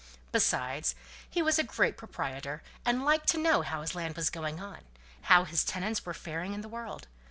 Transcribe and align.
Besides, 0.31 0.95
he 1.29 1.43
was 1.43 1.59
a 1.59 1.63
great 1.63 1.95
proprietor, 1.95 2.63
and 2.85 3.05
liked 3.05 3.27
to 3.29 3.37
know 3.37 3.61
how 3.61 3.81
his 3.81 3.93
land 3.93 4.15
was 4.15 4.31
going 4.31 4.59
on; 4.59 4.79
how 5.29 5.43
his 5.43 5.63
tenants 5.63 6.07
were 6.07 6.13
faring 6.15 6.53
in 6.55 6.61
the 6.61 6.67
world. 6.67 7.05